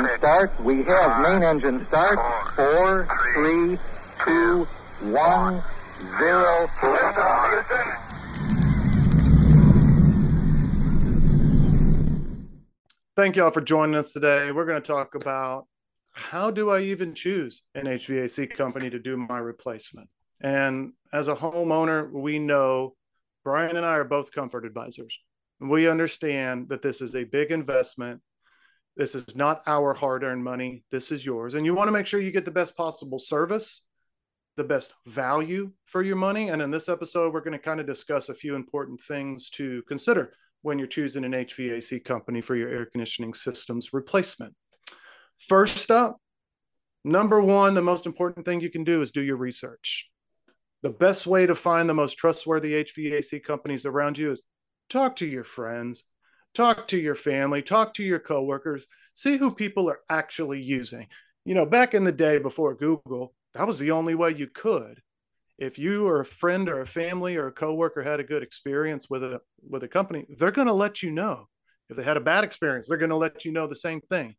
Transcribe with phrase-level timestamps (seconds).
[0.00, 0.60] engine start.
[0.60, 1.22] We have uh-huh.
[1.22, 2.18] main engine start.
[2.56, 3.78] Four, three,
[4.24, 4.66] two,
[5.10, 5.62] one,
[6.18, 6.66] zero.
[13.16, 14.50] Thank y'all for joining us today.
[14.50, 15.66] We're going to talk about
[16.12, 20.08] how do I even choose an HVAC company to do my replacement?
[20.40, 22.94] And as a homeowner, we know
[23.44, 25.18] Brian and I are both comfort advisors.
[25.60, 28.22] And we understand that this is a big investment.
[29.00, 30.84] This is not our hard earned money.
[30.90, 31.54] This is yours.
[31.54, 33.84] And you want to make sure you get the best possible service,
[34.58, 36.50] the best value for your money.
[36.50, 39.82] And in this episode, we're going to kind of discuss a few important things to
[39.88, 44.54] consider when you're choosing an HVAC company for your air conditioning systems replacement.
[45.48, 46.18] First up,
[47.02, 50.10] number one, the most important thing you can do is do your research.
[50.82, 54.42] The best way to find the most trustworthy HVAC companies around you is
[54.90, 56.04] talk to your friends,
[56.54, 61.06] talk to your family, talk to your coworkers, see who people are actually using.
[61.44, 65.00] You know, back in the day before Google, that was the only way you could
[65.60, 69.08] if you or a friend or a family or a coworker had a good experience
[69.10, 71.46] with a with a company, they're going to let you know.
[71.90, 74.34] If they had a bad experience, they're going to let you know the same thing.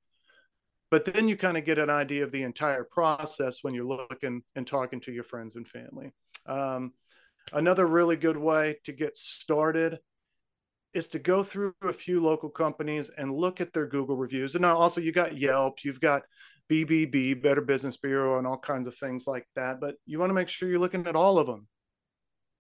[0.90, 4.42] But then you kind of get an idea of the entire process when you're looking
[4.56, 6.12] and talking to your friends and family.
[6.48, 6.94] Um,
[7.54, 10.00] another really good way to get started
[10.94, 14.56] is to go through a few local companies and look at their Google reviews.
[14.56, 16.24] And now also you got Yelp, you've got
[16.70, 19.80] BBB, Better Business Bureau, and all kinds of things like that.
[19.80, 21.68] But you want to make sure you're looking at all of them,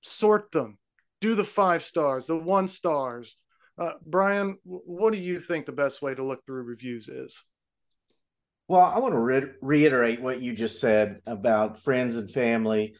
[0.01, 0.77] sort them,
[1.19, 3.35] do the five stars, the one stars.
[3.77, 7.43] Uh, Brian, what do you think the best way to look through reviews is?
[8.67, 12.95] Well, I want to re- reiterate what you just said about friends and family.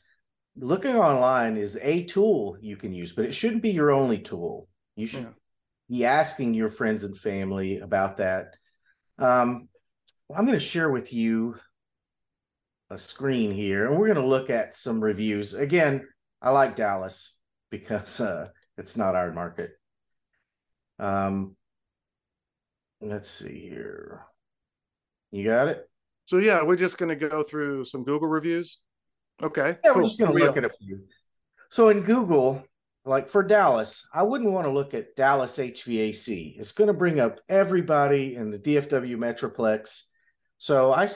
[0.58, 4.68] Looking online is a tool you can use, but it shouldn't be your only tool.
[4.96, 5.30] You should yeah.
[5.90, 8.56] be asking your friends and family about that.
[9.18, 9.68] Um,
[10.34, 11.56] I'm going to share with you
[12.90, 15.54] a screen here, and we're going to look at some reviews.
[15.54, 16.08] Again,
[16.42, 17.38] I like Dallas
[17.70, 19.72] because uh, it's not our market.
[21.00, 21.56] Um,
[23.02, 24.26] let's see here.
[25.32, 25.90] You got it?
[26.26, 28.80] So yeah, we're just going to go through some Google reviews.
[29.42, 29.78] Okay.
[29.84, 29.96] Yeah, cool.
[29.96, 31.02] we're just going to look at a few.
[31.70, 32.64] So in Google,
[33.06, 36.60] like for Dallas, I wouldn't want to look at Dallas HVAC.
[36.60, 40.04] It's going to bring up everybody in the DFW Metroplex
[40.62, 41.08] so I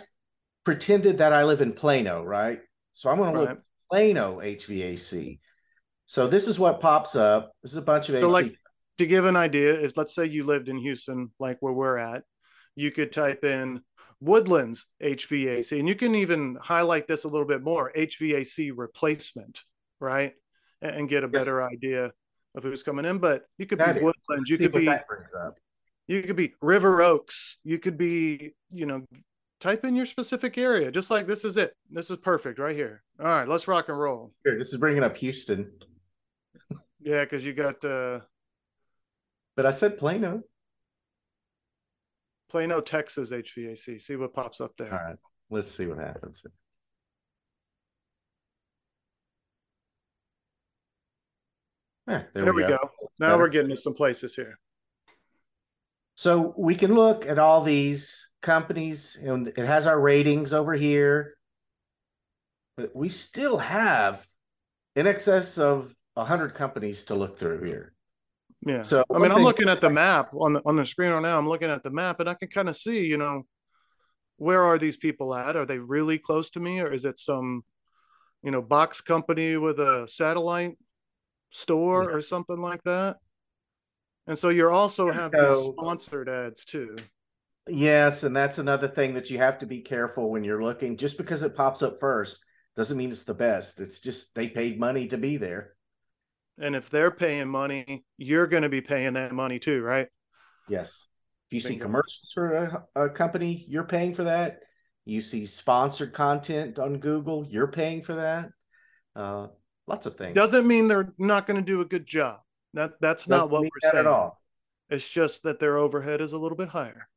[0.64, 2.62] pretended that I live in Plano, right?
[2.96, 3.60] So I'm going to look
[3.92, 5.38] Plano HVAC.
[6.08, 7.52] So this is what pops up.
[7.62, 8.34] This is a bunch of so AC.
[8.34, 8.56] Like,
[8.98, 12.24] to give an idea, is let's say you lived in Houston, like where we're at,
[12.76, 13.82] you could type in
[14.20, 19.62] Woodlands HVAC, and you can even highlight this a little bit more HVAC replacement,
[20.00, 20.34] right?
[20.94, 21.72] And get a better yes.
[21.72, 22.12] idea
[22.56, 23.18] of who's coming in.
[23.18, 24.04] But you could that be is.
[24.04, 24.90] Woodlands, you could be
[26.08, 29.04] you could be River Oaks, you could be, you know,
[29.60, 30.92] type in your specific area.
[30.92, 31.76] Just like this is it.
[31.90, 33.04] This is perfect right here.
[33.20, 34.32] All right, let's rock and roll.
[34.44, 35.72] Here, this is bringing up Houston.
[37.02, 37.84] yeah, because you got.
[37.84, 38.20] uh
[39.56, 40.42] But I said Plano.
[42.50, 44.00] Plano, Texas HVAC.
[44.00, 44.94] See what pops up there.
[44.94, 45.18] All right,
[45.50, 46.46] let's see what happens.
[52.08, 52.70] Yeah, there, there we, go.
[52.70, 52.90] go.
[53.20, 53.38] Now Better.
[53.40, 54.60] we're getting to some places here.
[56.16, 61.36] So we can look at all these companies and it has our ratings over here.
[62.78, 64.26] But we still have
[64.96, 67.94] in excess of 100 companies to look through here.
[68.66, 68.82] Yeah.
[68.82, 71.38] So I mean, I'm looking at the map on the on the screen right now.
[71.38, 73.44] I'm looking at the map, and I can kind of see, you know,
[74.38, 75.56] where are these people at?
[75.56, 77.64] Are they really close to me, or is it some,
[78.42, 80.78] you know, box company with a satellite
[81.56, 82.16] store yeah.
[82.16, 83.18] or something like that?
[84.28, 86.96] And so you're also have so, sponsored ads too.
[87.68, 90.98] Yes, and that's another thing that you have to be careful when you're looking.
[90.98, 92.44] Just because it pops up first
[92.76, 93.82] doesn't mean it's the best.
[93.82, 95.74] It's just they paid money to be there.
[96.60, 100.08] And if they're paying money, you're going to be paying that money too, right?
[100.70, 101.08] Yes.
[101.48, 101.76] If you Bingo.
[101.76, 104.60] see commercials for a, a company, you're paying for that.
[105.06, 108.50] You see sponsored content on Google, you're paying for that.
[109.16, 109.48] Uh,
[109.88, 110.36] lots of things.
[110.36, 112.40] Doesn't mean they're not going to do a good job.
[112.74, 114.42] That that's Doesn't not what we're saying at all.
[114.90, 117.08] It's just that their overhead is a little bit higher.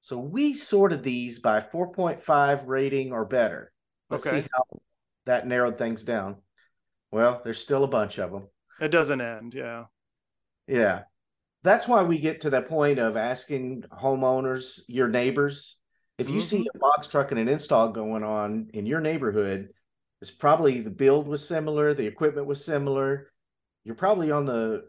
[0.00, 3.72] So we sorted these by 4.5 rating or better.
[4.08, 4.42] Let's okay.
[4.42, 4.64] see how
[5.26, 6.36] that narrowed things down.
[7.10, 8.48] Well, there's still a bunch of them.
[8.80, 9.84] It doesn't end, yeah.
[10.66, 11.02] Yeah.
[11.62, 15.76] That's why we get to the point of asking homeowners, your neighbors,
[16.18, 16.44] if you mm-hmm.
[16.44, 19.68] see a box truck and an install going on in your neighborhood,
[20.20, 23.30] it's probably the build was similar, the equipment was similar,
[23.84, 24.84] you're probably on the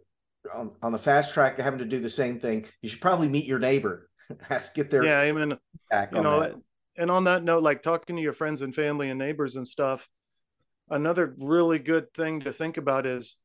[0.53, 2.65] on, on the fast track to having to do the same thing.
[2.81, 4.07] You should probably meet your neighbor
[4.49, 6.55] Let's get their yeah, I mean, you know, that.
[6.97, 10.07] and on that note, like talking to your friends and family and neighbors and stuff,
[10.89, 13.37] another really good thing to think about is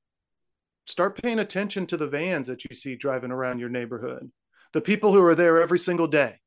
[0.87, 4.31] start paying attention to the vans that you see driving around your neighborhood,
[4.73, 6.39] the people who are there every single day.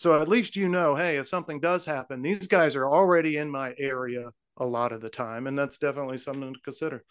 [0.00, 3.50] So at least you know, hey, if something does happen, these guys are already in
[3.50, 7.04] my area a lot of the time, and that's definitely something to consider.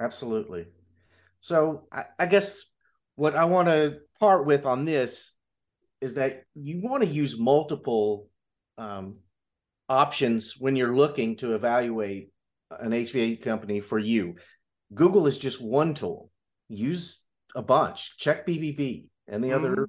[0.00, 0.66] Absolutely.
[1.40, 2.64] So I, I guess
[3.14, 5.30] what I want to part with on this
[6.00, 8.26] is that you want to use multiple
[8.78, 9.18] um,
[9.88, 12.32] options when you're looking to evaluate
[12.80, 14.34] an HVAC company for you.
[14.92, 16.32] Google is just one tool.
[16.68, 17.20] Use
[17.54, 18.18] a bunch.
[18.18, 19.56] Check BBB and the mm-hmm.
[19.56, 19.86] other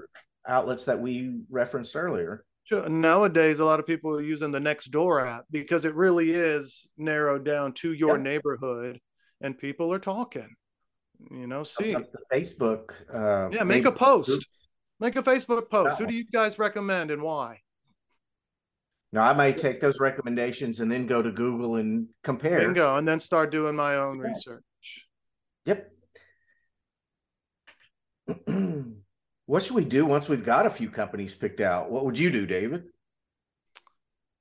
[0.48, 2.46] outlets that we referenced earlier.
[2.64, 2.88] Sure.
[2.90, 7.46] Nowadays, a lot of people are using the Nextdoor app because it really is narrowed
[7.46, 9.00] down to your neighborhood,
[9.40, 10.50] and people are talking.
[11.32, 11.96] You know, see
[12.32, 12.92] Facebook.
[13.12, 14.30] Uh, yeah, make a post.
[14.30, 14.68] Groups.
[15.00, 15.98] Make a Facebook post.
[15.98, 17.62] Who do you guys recommend and why?
[19.14, 22.60] Now, I might take those recommendations and then go to Google and compare.
[22.60, 24.64] Bingo, and then start doing my own research.
[25.66, 25.90] Yep.
[29.48, 31.90] what should we do once we've got a few companies picked out?
[31.90, 32.84] What would you do, David?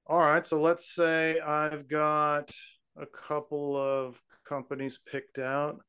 [0.09, 2.51] All right, so let's say I've got
[3.01, 5.81] a couple of companies picked out.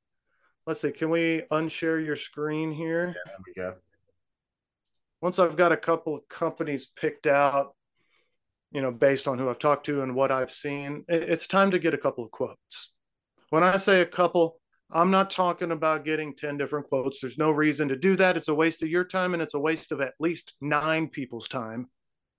[0.67, 3.07] Let's see, can we unshare your screen here?
[3.07, 3.75] Yeah, there we go.
[5.19, 7.75] Once I've got a couple of companies picked out,
[8.71, 11.79] you know, based on who I've talked to and what I've seen, it's time to
[11.79, 12.91] get a couple of quotes.
[13.49, 14.56] When I say a couple,
[14.91, 17.19] I'm not talking about getting 10 different quotes.
[17.19, 18.37] There's no reason to do that.
[18.37, 21.49] It's a waste of your time and it's a waste of at least nine people's
[21.49, 21.87] time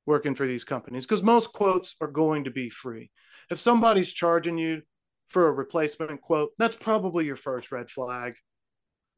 [0.06, 3.10] working for these companies because most quotes are going to be free.
[3.50, 4.80] If somebody's charging you
[5.28, 8.34] for a replacement quote, that's probably your first red flag.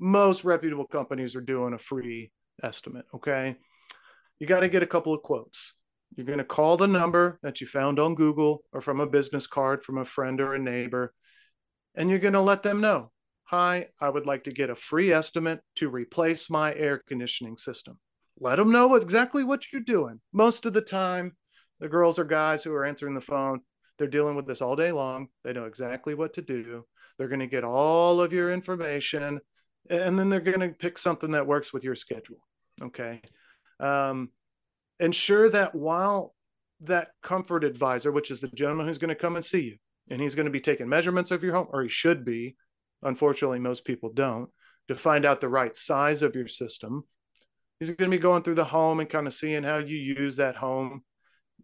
[0.00, 2.32] Most reputable companies are doing a free
[2.64, 3.04] estimate.
[3.14, 3.54] Okay.
[4.40, 5.74] You got to get a couple of quotes.
[6.16, 9.46] You're going to call the number that you found on Google or from a business
[9.46, 11.14] card from a friend or a neighbor,
[11.94, 13.12] and you're going to let them know
[13.50, 17.99] Hi, I would like to get a free estimate to replace my air conditioning system.
[18.38, 20.20] Let them know exactly what you're doing.
[20.32, 21.37] Most of the time,
[21.81, 23.58] the girls or guys who are answering the phone,
[23.99, 25.26] they're dealing with this all day long.
[25.43, 26.85] They know exactly what to do.
[27.19, 29.41] They're going to get all of your information
[29.91, 32.47] and then they're going to pick something that works with your schedule.
[32.81, 33.20] Okay.
[33.81, 34.31] Um,
[35.00, 36.37] ensure that while
[36.82, 39.76] that comfort advisor, which is the gentleman who's going to come and see you,
[40.08, 42.55] and he's going to be taking measurements of your home, or he should be,
[43.02, 44.49] Unfortunately, most people don't.
[44.88, 47.05] To find out the right size of your system,
[47.79, 50.37] he's going to be going through the home and kind of seeing how you use
[50.37, 51.02] that home.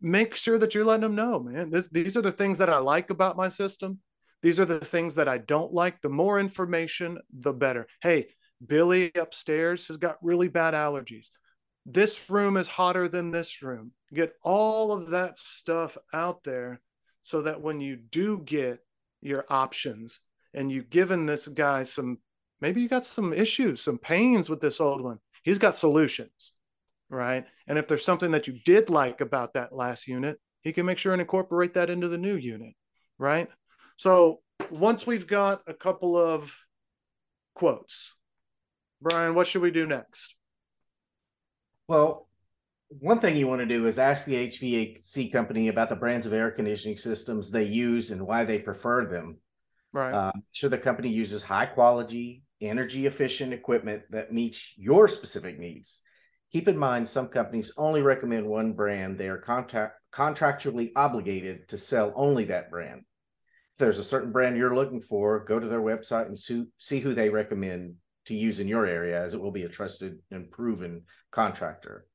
[0.00, 1.70] Make sure that you're letting them know, man.
[1.70, 3.98] This, these are the things that I like about my system.
[4.42, 6.00] These are the things that I don't like.
[6.00, 7.86] The more information, the better.
[8.00, 8.28] Hey,
[8.64, 11.30] Billy upstairs has got really bad allergies.
[11.84, 13.92] This room is hotter than this room.
[14.12, 16.80] Get all of that stuff out there
[17.22, 18.78] so that when you do get
[19.20, 20.20] your options,
[20.56, 22.18] and you've given this guy some
[22.60, 25.18] maybe you got some issues some pains with this old one.
[25.44, 26.54] He's got solutions
[27.08, 27.44] right?
[27.68, 30.98] And if there's something that you did like about that last unit he can make
[30.98, 32.74] sure and incorporate that into the new unit
[33.18, 33.48] right?
[33.96, 36.56] So once we've got a couple of
[37.54, 38.14] quotes
[39.00, 40.34] brian what should we do next?
[41.86, 42.26] Well
[42.88, 46.32] one thing you want to do is ask the HVAC company about the brands of
[46.32, 49.38] air conditioning systems they use and why they prefer them.
[49.92, 50.12] Right.
[50.12, 56.02] Uh, sure the company uses high quality, energy efficient equipment that meets your specific needs.
[56.52, 59.18] Keep in mind, some companies only recommend one brand.
[59.18, 63.02] They are contract, contractually obligated to sell only that brand.
[63.72, 67.00] If there's a certain brand you're looking for, go to their website and see, see
[67.00, 70.50] who they recommend to use in your area, as it will be a trusted and
[70.50, 72.06] proven contractor.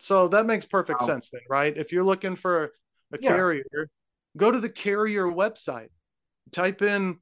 [0.00, 1.76] So that makes perfect um, sense, then, right?
[1.76, 2.64] If you're looking for
[3.12, 3.30] a yeah.
[3.30, 3.90] carrier,
[4.36, 5.88] go to the carrier website
[6.52, 7.18] type in,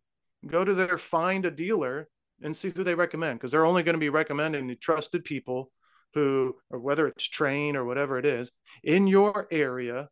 [0.46, 2.08] go to their find a dealer
[2.42, 5.70] and see who they recommend because they're only going to be recommending the trusted people
[6.14, 8.50] who, or whether it's Trane or whatever it is,
[8.84, 10.08] in your area,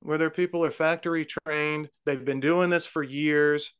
[0.00, 3.72] whether people are factory trained, they've been doing this for years.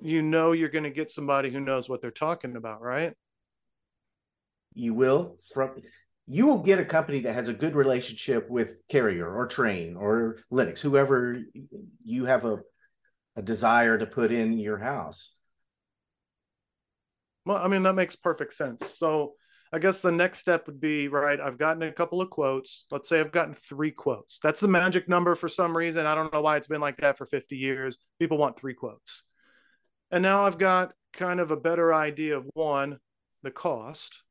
[0.00, 3.12] You know, you're going to get somebody who knows what they're talking about, right?
[4.74, 5.82] You will from
[6.26, 10.38] you will get a company that has a good relationship with Carrier or Trane or
[10.50, 11.42] Lennox whoever
[12.02, 12.60] you have a
[13.36, 15.34] a desire to put in your house.
[17.44, 18.86] Well, I mean, that makes perfect sense.
[18.96, 19.34] So
[19.72, 21.40] I guess the next step would be right.
[21.40, 22.84] I've gotten a couple of quotes.
[22.90, 24.38] Let's say I've gotten three quotes.
[24.42, 26.06] That's the magic number for some reason.
[26.06, 27.98] I don't know why it's been like that for 50 years.
[28.18, 29.24] People want three quotes.
[30.10, 32.98] And now I've got kind of a better idea of one,
[33.42, 34.22] the cost,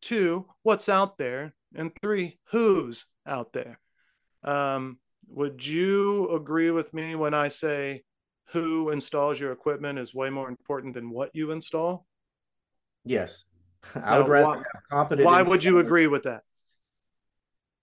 [0.00, 1.54] Two, what's out there?
[1.74, 3.78] And three, who's out there?
[4.42, 8.02] Um, would you agree with me when I say
[8.52, 12.06] who installs your equipment is way more important than what you install?
[13.04, 13.44] Yes.
[13.94, 15.26] I would rather why, competent.
[15.26, 16.42] Why would you agree with that?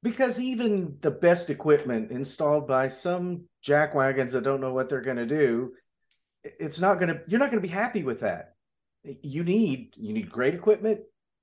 [0.03, 5.17] Because even the best equipment installed by some jackwagons that don't know what they're going
[5.17, 5.74] to do,
[6.43, 7.21] it's not going to.
[7.27, 8.53] You're not going to be happy with that.
[9.03, 11.00] You need you need great equipment,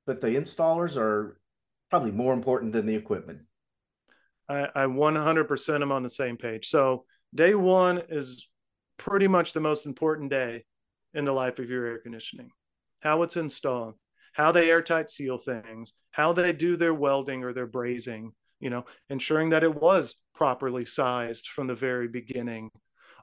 [0.07, 1.41] but the installers are
[1.91, 3.41] probably more important than the equipment.
[4.49, 6.69] I, I 100% am on the same page.
[6.69, 7.05] So
[7.35, 8.49] day one is
[8.99, 10.65] pretty much the most important day
[11.15, 12.51] in the life of your air conditioning.
[13.01, 13.95] How it's installed,
[14.33, 18.85] how they airtight seal things, how they do their welding or their brazing, you know,
[19.11, 22.71] ensuring that it was properly sized from the very beginning.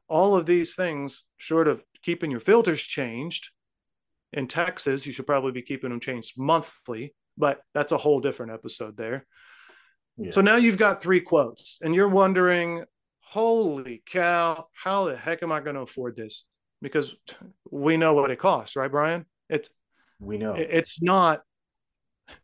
[0.07, 3.49] All of these things, short of keeping your filters changed,
[4.33, 8.53] in Texas, you should probably be keeping them changed monthly, but that's a whole different
[8.53, 9.25] episode there.
[10.17, 10.31] Yeah.
[10.31, 12.83] So now you've got three quotes, and you're wondering,
[13.31, 16.43] holy cow, how the heck am I going to afford this?
[16.81, 17.15] Because
[17.71, 19.25] we know what it costs, right, Brian?
[19.49, 19.69] It's
[20.19, 21.41] we know it's not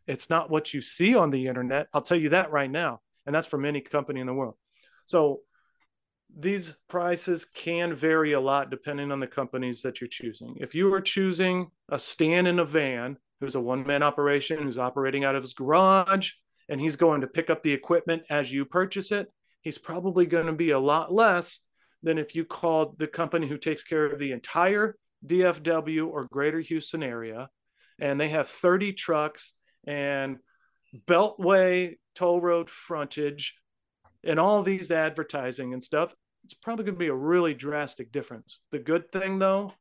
[0.06, 1.88] it's not what you see on the internet.
[1.92, 3.00] I'll tell you that right now.
[3.26, 4.54] And that's from any company in the world.
[5.04, 5.40] So
[6.34, 10.56] these prices can vary a lot depending on the companies that you're choosing.
[10.58, 14.78] If you are choosing a stand in a van who's a one man operation, who's
[14.78, 16.32] operating out of his garage,
[16.70, 19.30] and he's going to pick up the equipment as you purchase it,
[19.62, 21.60] he's probably going to be a lot less
[22.02, 24.96] than if you called the company who takes care of the entire
[25.26, 27.48] DFW or greater Houston area
[28.00, 29.52] and they have 30 trucks
[29.86, 30.38] and
[31.06, 33.56] beltway toll road frontage
[34.24, 36.14] and all these advertising and stuff.
[36.44, 38.62] It's probably going to be a really drastic difference.
[38.70, 39.72] The good thing though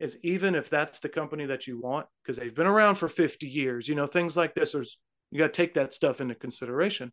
[0.00, 3.46] is even if that's the company that you want because they've been around for 50
[3.46, 4.98] years you know things like this there's
[5.30, 7.12] you got to take that stuff into consideration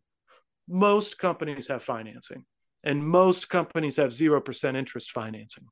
[0.72, 2.44] most companies have financing
[2.84, 5.64] and most companies have 0% interest financing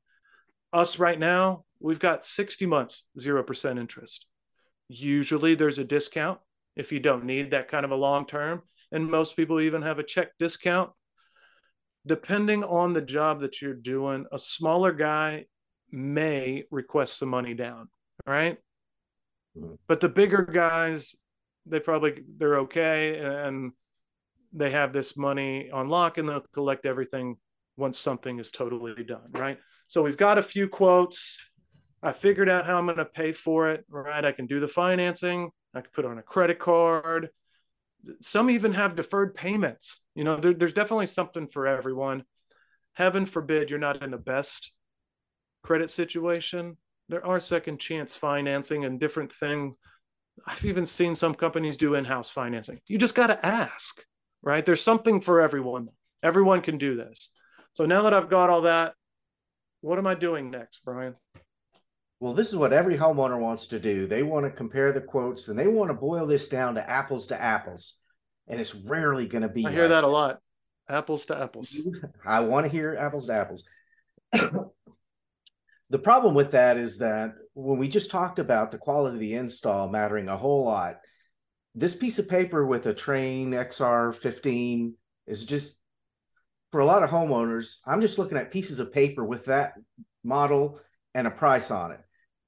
[0.73, 4.25] us right now we've got 60 months 0% interest
[4.91, 6.39] Usually there's a discount
[6.75, 8.61] if you don't need that kind of a long term.
[8.91, 10.91] And most people even have a check discount.
[12.05, 15.45] Depending on the job that you're doing, a smaller guy
[15.91, 17.87] may request some money down.
[18.27, 18.57] Right.
[19.57, 19.75] Mm-hmm.
[19.87, 21.15] But the bigger guys,
[21.65, 23.71] they probably they're okay and
[24.53, 27.37] they have this money on lock and they'll collect everything
[27.77, 29.29] once something is totally done.
[29.31, 29.57] Right.
[29.87, 31.39] So we've got a few quotes
[32.03, 34.25] I figured out how I'm going to pay for it, right?
[34.25, 37.29] I can do the financing, I can put on a credit card.
[38.21, 40.01] Some even have deferred payments.
[40.15, 42.23] You know, there, there's definitely something for everyone.
[42.93, 44.71] Heaven forbid you're not in the best
[45.63, 46.77] credit situation.
[47.09, 49.75] There are second chance financing and different things.
[50.47, 52.79] I've even seen some companies do in house financing.
[52.87, 54.03] You just got to ask,
[54.43, 54.65] right?
[54.65, 55.89] There's something for everyone.
[56.23, 57.31] Everyone can do this.
[57.73, 58.93] So now that I've got all that,
[59.81, 61.15] what am I doing next, Brian?
[62.19, 64.05] Well, this is what every homeowner wants to do.
[64.05, 67.27] They want to compare the quotes and they want to boil this down to apples
[67.27, 67.95] to apples.
[68.47, 69.65] And it's rarely going to be.
[69.65, 70.39] I hear that a lot.
[70.87, 71.75] Apples to apples.
[72.25, 73.63] I want to hear apples to apples.
[75.89, 79.33] the problem with that is that when we just talked about the quality of the
[79.35, 80.97] install mattering a whole lot,
[81.75, 84.93] this piece of paper with a Trane XR15
[85.27, 85.77] is just
[86.71, 87.77] for a lot of homeowners.
[87.85, 89.73] I'm just looking at pieces of paper with that
[90.23, 90.79] model
[91.13, 91.99] and a price on it.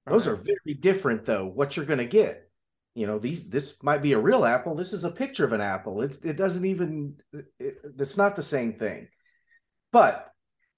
[0.06, 0.34] Those right.
[0.34, 1.46] are very different, though.
[1.46, 2.50] What you're going to get,
[2.96, 4.76] you know, these this might be a real apple.
[4.76, 6.02] This is a picture of an apple.
[6.02, 7.16] It it doesn't even.
[7.60, 9.08] It, it's not the same thing.
[9.92, 10.30] But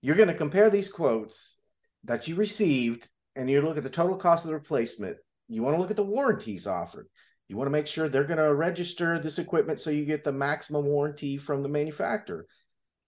[0.02, 1.56] you're going to compare these quotes
[2.04, 5.18] that you received, and you look at the total cost of the replacement.
[5.48, 7.08] You want to look at the warranties offered.
[7.48, 10.32] You want to make sure they're going to register this equipment so you get the
[10.32, 12.48] maximum warranty from the manufacturer.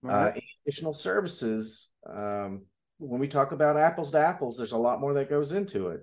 [0.04, 0.30] Right.
[0.30, 1.90] Uh, additional services.
[2.08, 2.66] Um,
[3.00, 6.02] when we talk about apples to apples, there's a lot more that goes into it.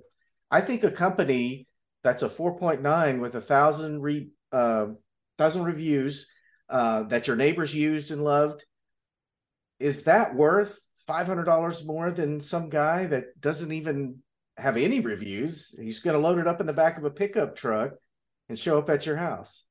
[0.50, 1.68] I think a company
[2.02, 4.86] that's a 4.9 with a thousand re, uh,
[5.38, 6.28] thousand reviews
[6.68, 8.64] uh, that your neighbors used and loved
[9.78, 14.18] is that worth $500 more than some guy that doesn't even
[14.56, 15.74] have any reviews?
[15.80, 17.92] He's going to load it up in the back of a pickup truck
[18.48, 19.64] and show up at your house.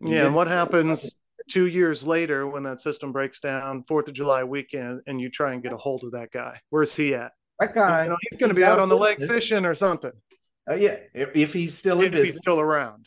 [0.00, 1.14] yeah, and what happens
[1.48, 5.52] two years later when that system breaks down fourth of july weekend and you try
[5.52, 6.60] and get a hold of that guy?
[6.70, 7.32] Where's he at?
[7.60, 10.12] That guy you know, he's going to be out on the lake fishing or something.
[10.68, 12.28] Uh, yeah if, if, he's still in if business.
[12.28, 13.06] he's still around.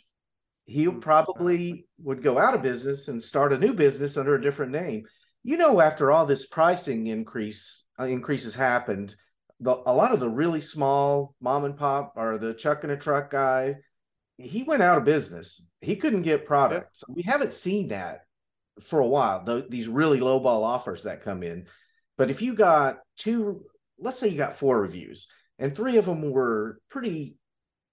[0.65, 4.71] He probably would go out of business and start a new business under a different
[4.71, 5.05] name.
[5.43, 9.15] You know after all this pricing increase uh, increases happened
[9.59, 12.97] the, a lot of the really small mom and pop or the chuck in a
[12.97, 13.75] truck guy
[14.37, 15.65] he went out of business.
[15.81, 16.97] He couldn't get product.
[16.97, 18.21] So we haven't seen that
[18.81, 19.43] for a while.
[19.69, 21.65] these really low ball offers that come in.
[22.17, 23.65] But if you got two,
[23.99, 25.27] let's say you got four reviews,
[25.59, 27.35] and three of them were pretty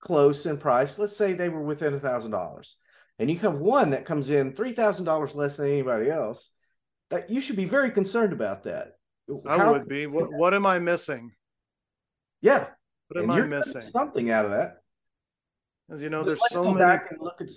[0.00, 0.98] close in price.
[0.98, 2.76] Let's say they were within a thousand dollars,
[3.18, 6.50] and you have one that comes in three thousand dollars less than anybody else.
[7.10, 8.92] That you should be very concerned about that.
[9.46, 10.06] I How would be.
[10.06, 11.32] What, what am I missing?
[12.40, 12.66] Yeah.
[13.08, 13.82] What am I missing?
[13.82, 14.78] Something out of that.
[15.90, 16.78] As you know, there's so many.
[16.78, 17.50] Back and look at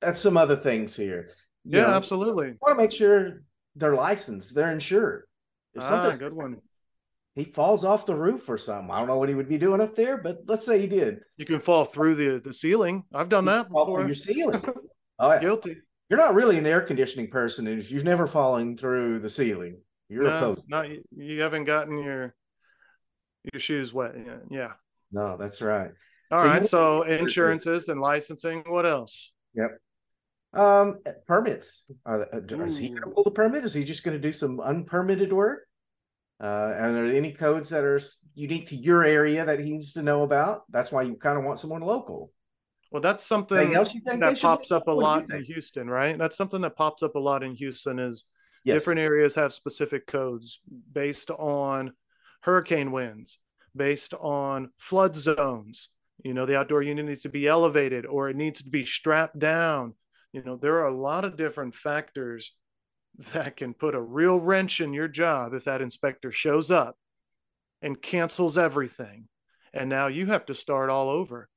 [0.00, 1.30] that's some other things here.
[1.64, 2.54] You yeah, know, absolutely.
[2.60, 3.42] Want to make sure
[3.76, 5.24] they're licensed, they're insured.
[5.74, 6.58] If ah, good one.
[7.34, 8.90] He falls off the roof or something.
[8.90, 11.20] I don't know what he would be doing up there, but let's say he did.
[11.38, 13.04] You can fall through the the ceiling.
[13.14, 14.04] I've done that before.
[14.04, 14.62] Your ceiling.
[15.18, 15.40] oh, yeah.
[15.40, 15.76] Guilty.
[16.10, 19.80] You're not really an air conditioning person if you've never fallen through the ceiling.
[20.10, 20.60] You're no, a coach.
[20.68, 22.34] Not you haven't gotten your
[23.50, 24.12] your shoes wet.
[24.22, 24.36] Yeah.
[24.50, 24.72] yeah.
[25.10, 25.92] No, that's right.
[26.32, 26.66] All so right.
[26.66, 28.64] So insurances and licensing.
[28.66, 29.32] What else?
[29.54, 29.78] Yep.
[30.54, 31.86] Um, permits.
[32.04, 32.28] Are,
[32.64, 33.64] is he going to pull the permit?
[33.64, 35.66] Is he just going to do some unpermitted work?
[36.42, 38.00] Uh, and are there any codes that are
[38.34, 40.62] unique to your area that he needs to know about?
[40.70, 42.32] That's why you kind of want someone local.
[42.90, 46.18] Well, that's something that pops up a lot in Houston, right?
[46.18, 48.24] That's something that pops up a lot in Houston is
[48.64, 48.74] yes.
[48.74, 50.60] different areas have specific codes
[50.92, 51.92] based on
[52.40, 53.38] hurricane winds,
[53.76, 55.88] based on flood zones.
[56.22, 59.38] You know, the outdoor unit needs to be elevated or it needs to be strapped
[59.38, 59.94] down.
[60.32, 62.54] You know, there are a lot of different factors
[63.32, 66.96] that can put a real wrench in your job if that inspector shows up
[67.80, 69.28] and cancels everything.
[69.74, 71.48] And now you have to start all over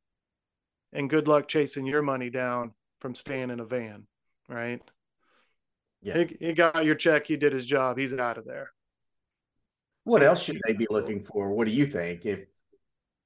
[0.93, 4.07] and good luck chasing your money down from staying in a van,
[4.47, 4.81] right?
[6.01, 6.23] Yeah.
[6.23, 7.25] He, he got your check.
[7.27, 7.97] He did his job.
[7.97, 8.71] He's out of there.
[10.05, 11.51] What else should they be looking for?
[11.51, 12.25] What do you think?
[12.25, 12.45] If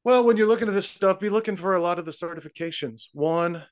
[0.04, 3.08] well, when you're looking at this stuff, be looking for a lot of the certifications.
[3.14, 3.64] One,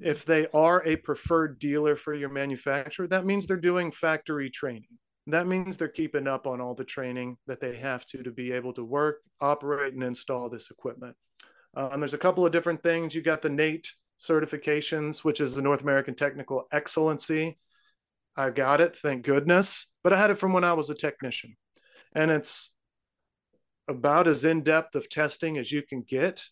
[0.00, 4.98] if they are a preferred dealer for your manufacturer, that means they're doing factory training.
[5.26, 8.52] That means they're keeping up on all the training that they have to to be
[8.52, 11.16] able to work, operate, and install this equipment.
[11.74, 13.14] Um, there's a couple of different things.
[13.14, 13.88] You got the NATE
[14.20, 17.58] certifications, which is the North American Technical Excellency.
[18.36, 19.86] I got it, thank goodness.
[20.02, 21.56] But I had it from when I was a technician.
[22.14, 22.70] And it's
[23.88, 26.42] about as in depth of testing as you can get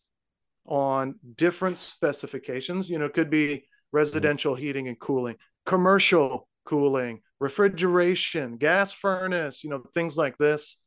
[0.66, 2.88] on different specifications.
[2.88, 9.70] You know, it could be residential heating and cooling, commercial cooling, refrigeration, gas furnace, you
[9.70, 10.78] know, things like this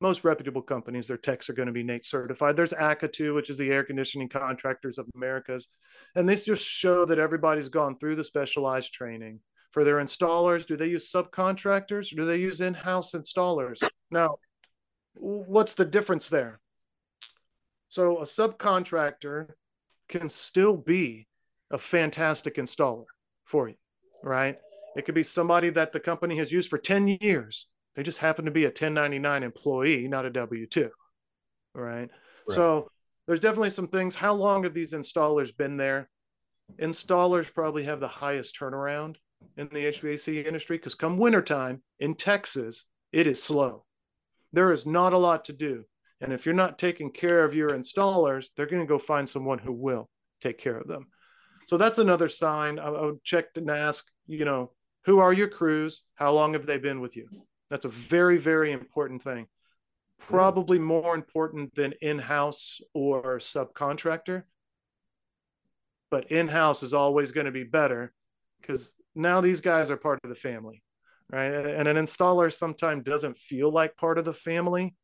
[0.00, 2.56] most reputable companies, their techs are going to be NATE certified.
[2.56, 5.68] There's ACA2, which is the Air Conditioning Contractors of Americas.
[6.14, 9.40] And these just show that everybody's gone through the specialized training.
[9.72, 13.80] For their installers, do they use subcontractors or do they use in house installers?
[14.10, 14.38] Now,
[15.14, 16.60] what's the difference there?
[17.88, 19.48] So, a subcontractor
[20.08, 21.26] can still be
[21.70, 23.06] a fantastic installer
[23.44, 23.76] for you,
[24.22, 24.58] right?
[24.96, 28.44] It could be somebody that the company has used for 10 years they just happen
[28.44, 30.90] to be a 1099 employee, not a W 2.
[31.74, 32.00] Right?
[32.00, 32.10] right.
[32.48, 32.88] So
[33.26, 34.14] there's definitely some things.
[34.14, 36.08] How long have these installers been there?
[36.80, 39.16] Installers probably have the highest turnaround
[39.56, 43.84] in the HVAC industry because come wintertime in Texas, it is slow.
[44.52, 45.84] There is not a lot to do.
[46.20, 49.58] And if you're not taking care of your installers, they're going to go find someone
[49.58, 50.08] who will
[50.40, 51.06] take care of them.
[51.66, 52.78] So that's another sign.
[52.78, 54.72] I would check and ask, you know,
[55.04, 56.02] who are your crews?
[56.16, 57.28] How long have they been with you?
[57.70, 59.46] That's a very, very important thing.
[60.18, 64.42] Probably more important than in house or subcontractor.
[66.10, 68.12] But in house is always going to be better
[68.60, 70.82] because now these guys are part of the family,
[71.30, 71.52] right?
[71.52, 74.94] And an installer sometimes doesn't feel like part of the family.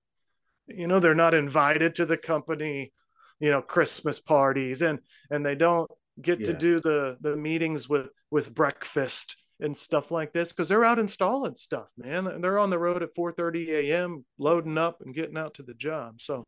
[0.67, 2.93] You know, they're not invited to the company,
[3.39, 4.99] you know, Christmas parties and
[5.31, 6.47] and they don't get yeah.
[6.47, 10.99] to do the the meetings with with breakfast and stuff like this because they're out
[10.99, 12.41] installing stuff, man.
[12.41, 14.25] They're on the road at 4:30 a.m.
[14.39, 16.21] loading up and getting out to the job.
[16.21, 16.45] So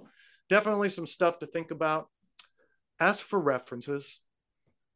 [0.48, 2.08] definitely some stuff to think about.
[3.00, 4.20] Ask for references.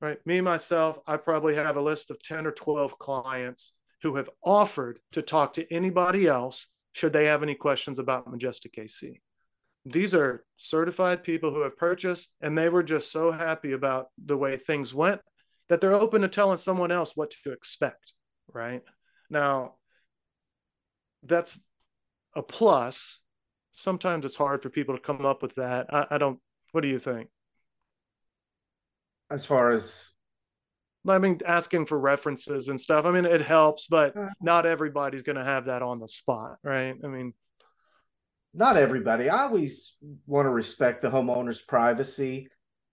[0.01, 0.19] Right.
[0.27, 4.99] Me myself, I probably have a list of 10 or 12 clients who have offered
[5.13, 9.21] to talk to anybody else should they have any questions about Majestic AC.
[9.85, 14.37] These are certified people who have purchased and they were just so happy about the
[14.37, 15.21] way things went
[15.69, 18.13] that they're open to telling someone else what to expect
[18.53, 18.83] right?
[19.31, 19.75] Now
[21.23, 21.59] that's
[22.35, 23.21] a plus.
[23.73, 25.93] Sometimes it's hard for people to come up with that.
[25.93, 26.39] I, I don't
[26.73, 27.29] what do you think?
[29.31, 30.15] As far as
[31.09, 33.05] I mean, asking for references and stuff.
[33.07, 34.29] I mean, it helps, but uh.
[34.41, 36.95] not everybody's going to have that on the spot, right?
[37.05, 37.35] I mean,
[38.55, 39.29] not everybody.
[39.31, 42.49] I always want to respect the homeowner's privacy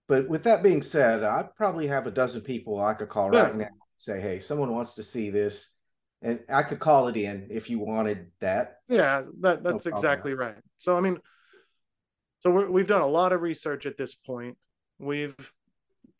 [0.08, 3.42] But with that being said, I probably have a dozen people I could call Yeah.
[3.44, 5.74] right now and say, hey, someone wants to see this.
[6.22, 8.78] And I could call it in if you wanted that.
[8.88, 9.94] Yeah, that that's problem.
[9.94, 10.56] exactly right.
[10.78, 11.18] So I mean,
[12.40, 14.56] so we're, we've done a lot of research at this point.
[14.98, 15.34] We've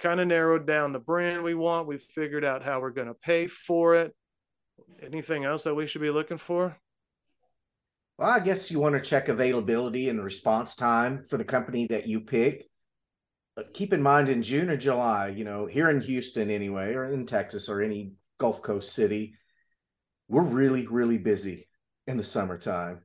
[0.00, 1.86] kind of narrowed down the brand we want.
[1.86, 4.14] We've figured out how we're going to pay for it.
[5.02, 6.76] Anything else that we should be looking for?
[8.18, 12.06] Well, I guess you want to check availability and response time for the company that
[12.06, 12.66] you pick.
[13.56, 17.04] But keep in mind in June or July, you know, here in Houston anyway, or
[17.12, 19.34] in Texas or any Gulf Coast city,
[20.28, 21.68] we're really, really busy
[22.06, 23.00] in the summertime.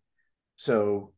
[0.55, 1.13] So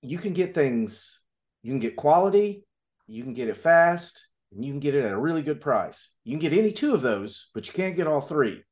[0.00, 1.20] you can get things,
[1.62, 2.64] you can get quality,
[3.06, 6.12] you can get it fast, and you can get it at a really good price.
[6.24, 8.62] You can get any two of those, but you can't get all three.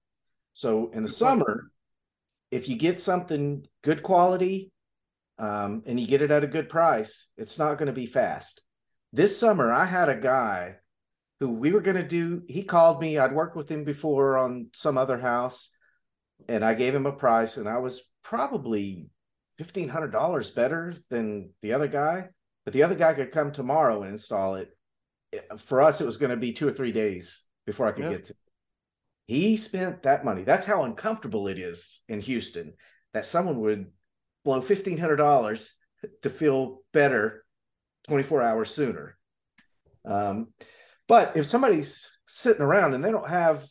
[0.55, 1.71] So in the summer,
[2.51, 4.73] if you get something good quality
[5.38, 8.62] um, and you get it at a good price, it's not going to be fast.
[9.12, 10.77] This summer, I had a guy
[11.41, 13.19] who we were going to do, he called me.
[13.19, 15.71] I'd worked with him before on some other house,
[16.49, 19.09] and I gave him a price, and I was probably
[19.61, 22.29] $1,500 better than the other guy.
[22.64, 24.77] But the other guy could come tomorrow and install it.
[25.59, 28.11] For us, it was going to be two or three days before I could Yeah.
[28.11, 28.35] get to
[29.29, 30.43] he spent that money.
[30.43, 32.73] That's how uncomfortable it is in Houston
[33.12, 33.93] that someone would
[34.43, 35.75] blow fifteen hundred dollars
[36.23, 37.45] to feel better
[38.07, 39.19] twenty four hours sooner.
[40.07, 40.49] Um,
[41.07, 43.67] but if somebody's sitting around and they don't have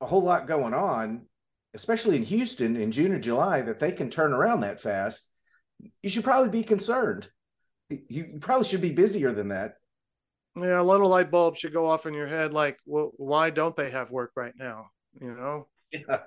[0.00, 1.26] a whole lot going on,
[1.74, 5.28] especially in Houston in June or July, that they can turn around that fast,
[6.02, 7.28] you should probably be concerned.
[7.90, 9.74] You probably should be busier than that.
[10.56, 13.76] Yeah, a little light bulb should go off in your head like, well, why don't
[13.76, 14.86] they have work right now?
[15.20, 15.68] You know?
[15.92, 16.20] Yeah.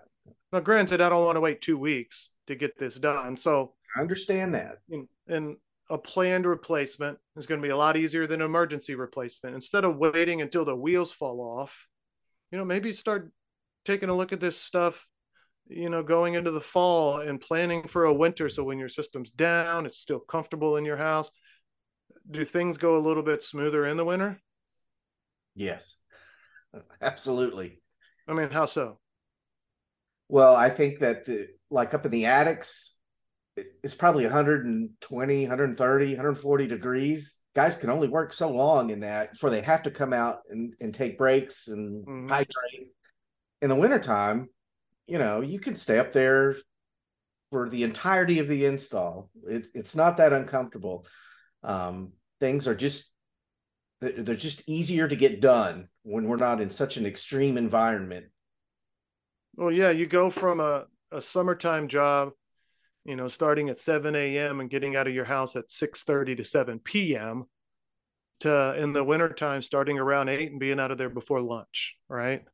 [0.54, 3.38] Now, granted, I don't want to wait two weeks to get this done.
[3.38, 4.78] So, I understand that.
[4.92, 5.58] And, in
[5.90, 9.56] a planned replacement is going to be a lot easier than an emergency replacement.
[9.56, 11.88] Instead of waiting until the wheels fall off,
[12.52, 13.32] you know, maybe start
[13.86, 15.08] taking a look at this stuff,
[15.68, 18.50] you know, going into the fall and planning for a winter.
[18.50, 21.32] So when your system's down, it's still comfortable in your house.
[22.32, 24.40] Do things go a little bit smoother in the winter?
[25.56, 25.98] Yes,
[27.02, 27.82] absolutely.
[28.28, 29.00] I mean, how so?
[30.28, 32.96] Well, I think that the like up in the attics,
[33.56, 37.36] it's probably 120, 130, 140 degrees.
[37.56, 40.76] Guys can only work so long in that before they have to come out and,
[40.80, 42.30] and take breaks and Mhm.
[42.30, 42.94] hydrate.
[43.62, 44.50] In the wintertime,
[45.08, 46.56] you know, you can stay up there
[47.50, 49.30] for the entirety of the install.
[49.48, 51.08] It, it's not that uncomfortable.
[51.64, 53.12] Um, things are just
[54.02, 58.28] they're just easier to get done when we're not in such an extreme environment.
[59.56, 62.32] Well, yeah, you go from a, a summertime job,
[63.04, 64.62] you know, starting at 7 a.m.
[64.62, 67.46] and getting out of your house at 6:30 to 7 p.m.
[68.42, 72.46] to in the wintertime starting around 8 and being out of there before lunch, right?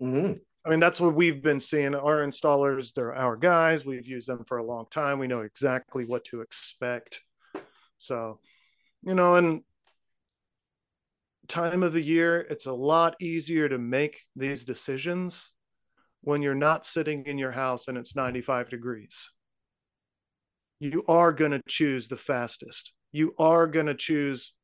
[0.00, 0.40] Mhm.
[0.64, 1.94] I mean, that's what we've been seeing.
[1.94, 3.84] Our installers, they're our guys.
[3.84, 5.18] We've used them for a long time.
[5.18, 7.20] We know exactly what to expect.
[7.98, 8.40] So,
[9.04, 9.62] you know, and
[11.48, 15.52] time of the year, it's a lot easier to make these decisions
[16.22, 19.30] when you're not sitting in your house and it's 95 degrees.
[20.80, 22.92] You are going to choose the fastest.
[23.12, 24.54] You are going to choose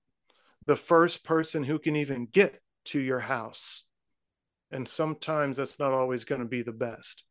[0.67, 3.85] the first person who can even get to your house.
[4.71, 7.25] And sometimes that's not always going to be the best.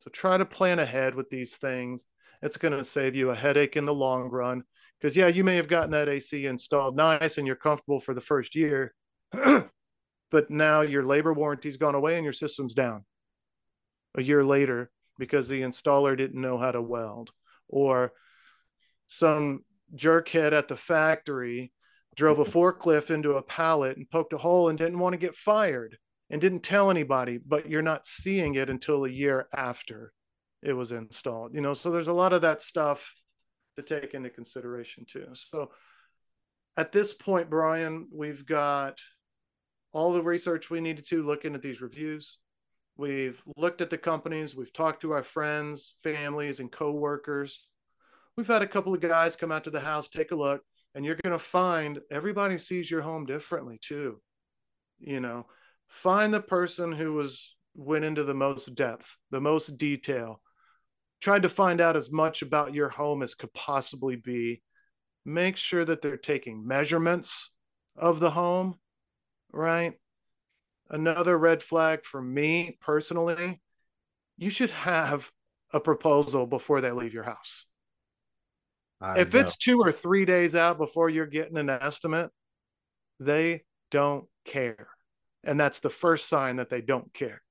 [0.00, 2.04] So try to plan ahead with these things.
[2.42, 4.62] It's going to save you a headache in the long run.
[5.00, 8.20] Because, yeah, you may have gotten that AC installed nice and you're comfortable for the
[8.20, 8.94] first year,
[9.32, 13.04] but now your labor warranty's gone away and your system's down
[14.16, 17.30] a year later because the installer didn't know how to weld.
[17.68, 18.12] Or
[19.06, 21.72] some jerkhead at the factory
[22.16, 25.34] drove a forklift into a pallet and poked a hole and didn't want to get
[25.34, 25.96] fired
[26.30, 30.12] and didn't tell anybody but you're not seeing it until a year after
[30.62, 31.72] it was installed you know?
[31.72, 33.14] So there's a lot of that stuff
[33.76, 35.70] to take into consideration too so
[36.76, 39.00] at this point brian we've got
[39.92, 42.38] all the research we needed to look into these reviews
[42.96, 47.66] We've looked at the companies, we've talked to our friends, families, and coworkers.
[48.36, 50.62] We've had a couple of guys come out to the house, take a look,
[50.94, 54.20] and you're going to find everybody sees your home differently too.
[54.98, 55.46] You know,
[55.88, 60.40] find the person who was went into the most depth, the most detail,
[61.20, 64.62] tried to find out as much about your home as could possibly be.
[65.24, 67.50] Make sure that they're taking measurements
[67.96, 68.78] of the home,
[69.52, 69.94] right?
[70.88, 73.60] another red flag for me personally
[74.36, 75.28] you should have
[75.72, 77.66] a proposal before they leave your house
[79.00, 79.40] I if know.
[79.40, 82.30] it's two or three days out before you're getting an estimate
[83.18, 84.88] they don't care.
[85.44, 87.42] And that's the first sign that they don't care.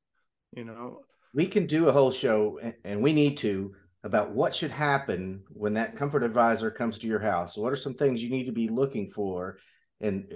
[0.56, 1.00] You know,
[1.36, 5.74] we can do a whole show and we need to about what should happen when
[5.74, 7.58] that comfort advisor comes to your house.
[7.58, 9.58] What are some things you need to be looking for?
[10.00, 10.32] And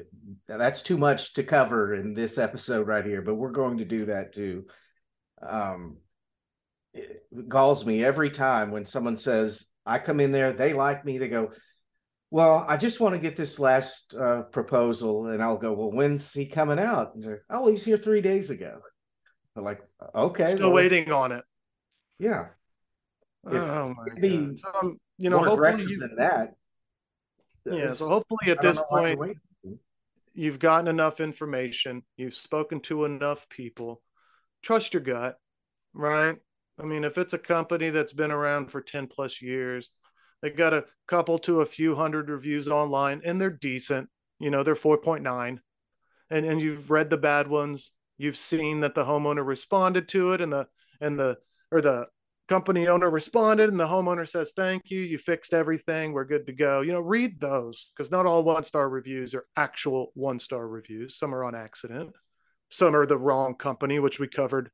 [0.47, 4.07] that's too much to cover in this episode right here, but we're going to do
[4.07, 4.65] that too.
[5.41, 5.97] Um,
[6.93, 11.17] it galls me every time when someone says, I come in there, they like me,
[11.17, 11.51] they go,
[12.31, 15.73] well, I just want to get this last uh, proposal, and I'll go.
[15.73, 17.13] Well, when's he coming out?
[17.49, 18.81] oh, he's here three days ago.
[19.59, 19.81] I'm like,
[20.15, 21.43] okay, still well, waiting on it.
[22.17, 22.47] Yeah.
[23.45, 24.59] oh my god!
[24.59, 26.55] So, um, you know, hopefully you, than that.
[27.65, 27.93] Yeah.
[27.93, 29.19] So hopefully at this point,
[30.33, 32.03] you've gotten enough information.
[32.17, 34.01] You've spoken to enough people.
[34.61, 35.37] Trust your gut,
[35.93, 36.35] right?
[36.79, 39.91] I mean, if it's a company that's been around for ten plus years
[40.41, 44.09] they've got a couple to a few hundred reviews online, and they're decent.
[44.39, 45.59] You know, they're 4.9.
[46.31, 47.91] And and you've read the bad ones.
[48.19, 50.67] You've seen that the homeowner responded to it, and the
[51.01, 51.39] and the
[51.71, 52.05] or the
[52.47, 54.99] company owner responded, and the homeowner says, "Thank you.
[54.99, 56.13] You fixed everything.
[56.13, 59.47] We're good to go." You know, read those because not all one star reviews are
[59.55, 61.17] actual one star reviews.
[61.17, 62.15] Some are on accident.
[62.69, 64.69] Some are the wrong company, which we covered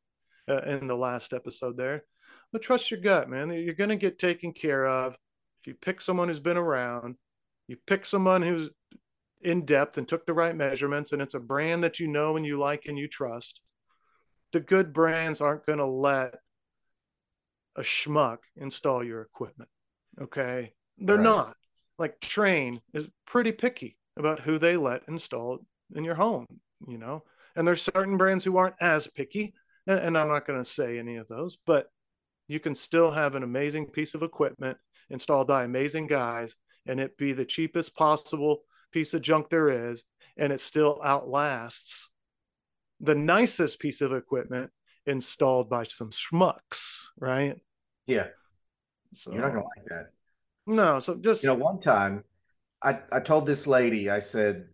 [0.49, 2.03] uh, in the last episode there.
[2.51, 3.49] But trust your gut, man.
[3.51, 5.17] You're going to get taken care of
[5.65, 7.15] if you pick someone who's been around,
[7.67, 8.69] you pick someone who's
[9.41, 12.45] in depth and took the right measurements, and it's a brand that you know and
[12.45, 13.61] you like and you trust,
[14.51, 16.35] the good brands aren't going to let
[17.75, 19.69] a schmuck install your equipment.
[20.21, 20.73] Okay.
[20.97, 21.23] They're right.
[21.23, 21.57] not.
[21.99, 25.59] Like Trane is pretty picky about who they let install
[25.95, 26.45] in your home,
[26.87, 27.23] you know?
[27.55, 29.53] And there's certain brands who aren't as picky.
[29.87, 31.87] And I'm not going to say any of those, but
[32.47, 34.77] you can still have an amazing piece of equipment
[35.09, 36.55] installed by amazing guys
[36.87, 38.61] and it be the cheapest possible
[38.95, 40.05] piece of junk there is
[40.37, 42.11] and it still outlasts
[43.01, 44.71] the nicest piece of equipment
[45.05, 47.57] installed by some schmucks right?
[48.07, 48.27] Yeah.
[49.13, 50.05] So you're not gonna like that.
[50.65, 52.23] No so just you know one time
[52.81, 54.67] i i told this lady i said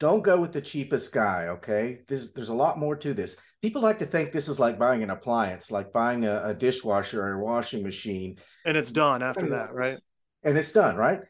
[0.00, 2.00] don't go with the cheapest guy okay?
[2.08, 3.36] This, there's a lot more to this.
[3.62, 7.22] People like to think this is like buying an appliance like buying a, a dishwasher
[7.22, 8.36] or a washing machine.
[8.66, 10.00] And it's done after that right?
[10.42, 11.20] And it's done right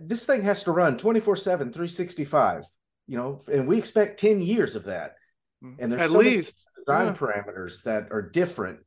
[0.00, 2.64] this thing has to run 24 7 365
[3.06, 5.16] you know and we expect 10 years of that
[5.62, 5.82] mm-hmm.
[5.82, 7.14] and there's at so least design yeah.
[7.14, 8.80] parameters that are different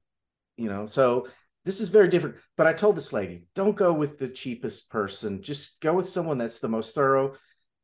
[0.58, 1.28] you know so
[1.66, 5.42] this is very different but i told this lady don't go with the cheapest person
[5.42, 7.36] just go with someone that's the most thorough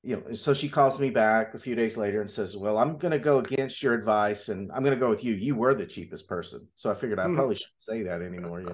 [0.05, 2.97] you know, so she calls me back a few days later and says, "Well, I'm
[2.97, 5.33] going to go against your advice, and I'm going to go with you.
[5.33, 7.35] You were the cheapest person." So I figured I hmm.
[7.35, 8.61] probably shouldn't say that anymore.
[8.61, 8.73] Yeah,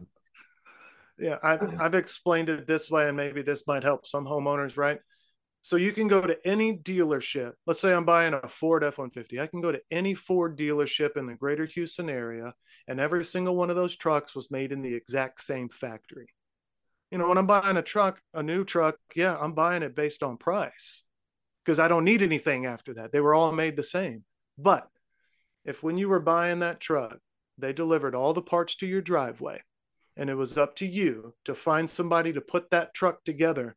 [1.18, 5.00] yeah I've, I've explained it this way, and maybe this might help some homeowners, right?
[5.64, 7.52] So you can go to any dealership.
[7.68, 9.40] Let's say I'm buying a Ford F-150.
[9.40, 12.54] I can go to any Ford dealership in the greater Houston area,
[12.88, 16.28] and every single one of those trucks was made in the exact same factory.
[17.12, 20.24] You know, when I'm buying a truck, a new truck, yeah, I'm buying it based
[20.24, 21.04] on price
[21.64, 23.12] because I don't need anything after that.
[23.12, 24.24] They were all made the same.
[24.58, 24.88] But
[25.66, 27.20] if when you were buying that truck,
[27.58, 29.62] they delivered all the parts to your driveway
[30.18, 33.76] and it was up to you to find somebody to put that truck together,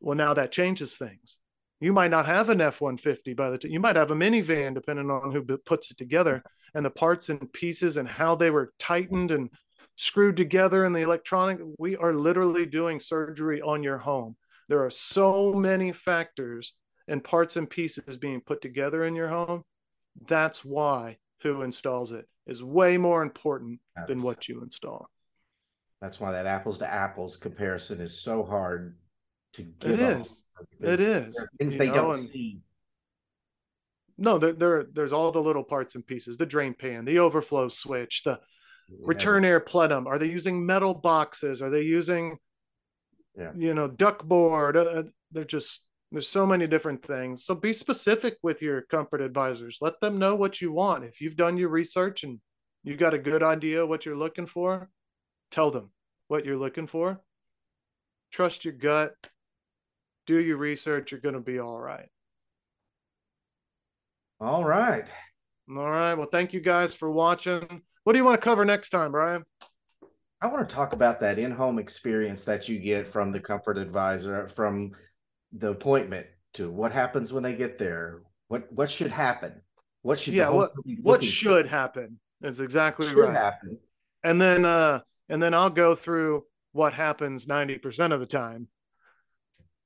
[0.00, 1.38] well, now that changes things.
[1.80, 4.74] You might not have an F 150 by the time you might have a minivan,
[4.74, 6.42] depending on who puts it together
[6.74, 9.50] and the parts and pieces and how they were tightened and
[9.96, 11.58] screwed together and the electronic.
[11.78, 14.36] We are literally doing surgery on your home.
[14.68, 16.72] There are so many factors
[17.08, 19.64] and parts and pieces being put together in your home,
[20.28, 25.08] that's why who installs it is way more important than what you install.
[26.02, 28.96] That's why that apples to apples comparison is so hard
[29.52, 29.92] to get.
[29.92, 30.42] It is.
[30.80, 31.46] It is.
[31.60, 32.58] Things they know, don't see.
[34.18, 37.68] No, there, there, there's all the little parts and pieces: the drain pan, the overflow
[37.68, 38.40] switch, the
[38.88, 38.96] yeah.
[39.04, 40.08] return air plenum.
[40.08, 41.62] Are they using metal boxes?
[41.62, 42.36] Are they using,
[43.38, 43.52] yeah.
[43.56, 44.76] you know, duct board?
[44.76, 47.44] Uh, they're just there's so many different things.
[47.44, 49.78] So be specific with your comfort advisors.
[49.80, 51.04] Let them know what you want.
[51.04, 52.40] If you've done your research and
[52.82, 54.90] you've got a good idea what you're looking for,
[55.52, 55.90] tell them
[56.28, 57.20] what you're looking for.
[58.32, 59.14] Trust your gut.
[60.26, 61.12] Do your research.
[61.12, 62.08] You're going to be all right.
[64.40, 65.06] All right.
[65.68, 66.14] All right.
[66.14, 67.82] Well, thank you guys for watching.
[68.04, 69.44] What do you want to cover next time, Brian?
[70.40, 74.48] I want to talk about that in-home experience that you get from the comfort advisor
[74.48, 74.90] from
[75.52, 79.52] the appointment to what happens when they get there what what should happen
[80.02, 81.70] what should yeah what, what should for?
[81.70, 83.78] happen is exactly should right happen.
[84.24, 88.68] and then uh and then i'll go through what happens 90% of the time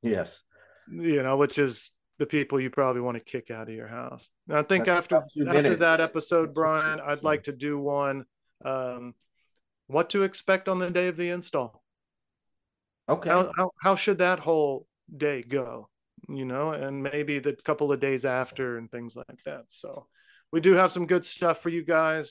[0.03, 0.42] yes
[0.88, 4.29] you know which is the people you probably want to kick out of your house.
[4.49, 5.81] And I think That's after after minutes.
[5.81, 8.25] that episode, Brian, I'd like to do one.
[8.64, 9.14] Um,
[9.87, 11.83] what to expect on the day of the install?
[13.09, 13.29] Okay.
[13.29, 15.88] How, how how should that whole day go?
[16.29, 19.64] You know, and maybe the couple of days after and things like that.
[19.68, 20.07] So
[20.51, 22.31] we do have some good stuff for you guys.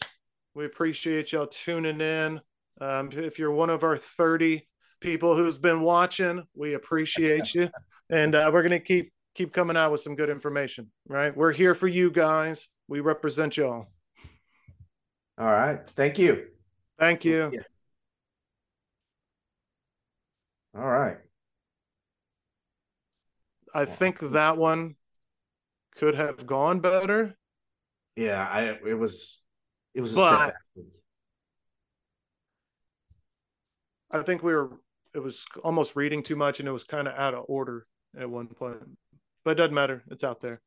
[0.54, 2.42] We appreciate y'all tuning in.
[2.82, 4.68] Um, if you're one of our 30
[5.00, 7.70] people who's been watching, we appreciate you.
[8.10, 10.92] And uh, we're gonna keep keep coming out with some good information.
[11.08, 11.36] Right?
[11.36, 12.68] We're here for you guys.
[12.88, 13.88] We represent y'all.
[15.38, 15.80] All right.
[15.96, 16.46] Thank you.
[17.00, 17.50] Thank you.
[17.54, 17.60] Yeah.
[20.78, 21.18] All right.
[23.74, 24.96] I think that one
[25.98, 27.36] could have gone better.
[28.16, 29.42] Yeah, I it was
[29.94, 31.00] it was a But- step backwards.
[34.20, 34.72] I think we were
[35.14, 37.88] it was almost reading too much and it was kind of out of order
[38.20, 38.78] at one point.
[39.44, 40.04] But it doesn't matter.
[40.12, 40.62] It's out there.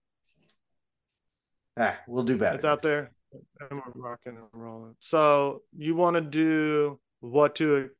[1.79, 2.55] Ah, we'll do better.
[2.55, 3.13] It's out there.
[3.33, 4.95] And we're rocking and rolling.
[5.01, 7.91] So you want to do what to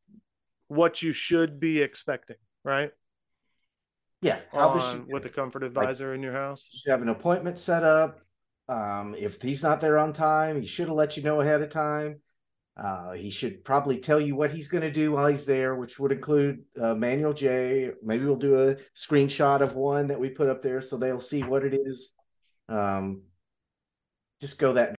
[0.69, 2.91] what you should be expecting, right?
[4.23, 4.41] Yeah.
[4.53, 6.69] How On, should with a comfort advisor in your house.
[6.85, 8.21] you have an appointment set up.
[8.69, 11.71] Um, if he's not there on time, he should have let you know ahead of
[11.71, 12.21] time.
[12.79, 15.99] Uh, he should probably tell you what he's going to do while he's there, which
[15.99, 17.91] would include uh, Manual J.
[18.05, 21.43] Maybe we'll do a screenshot of one that we put up there so they'll see
[21.43, 22.11] what it is.
[22.69, 23.23] Um,
[24.41, 24.95] just go that